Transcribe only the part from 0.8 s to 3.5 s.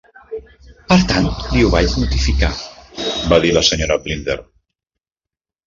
"Per tant, li ho vaig notificar", va